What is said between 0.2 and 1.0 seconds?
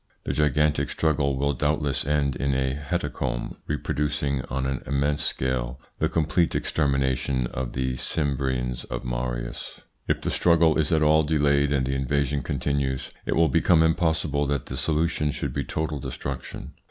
This gigantic